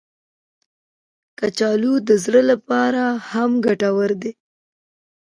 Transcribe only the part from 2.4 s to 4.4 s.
لپاره هم ګټور دي